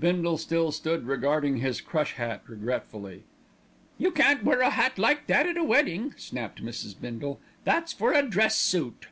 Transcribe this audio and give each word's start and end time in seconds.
Bindle 0.00 0.36
still 0.36 0.72
stood 0.72 1.06
regarding 1.06 1.58
his 1.58 1.80
crush 1.80 2.14
hat 2.14 2.42
regretfully. 2.48 3.22
"You 3.98 4.10
can't 4.10 4.42
wear 4.42 4.60
a 4.60 4.70
hat 4.70 4.98
like 4.98 5.28
that 5.28 5.46
at 5.46 5.56
a 5.56 5.62
wedding," 5.62 6.12
snapped 6.16 6.60
Mrs. 6.60 7.00
Bindle; 7.00 7.38
"that's 7.62 7.92
for 7.92 8.12
a 8.12 8.22
dress 8.28 8.58
suit." 8.58 9.06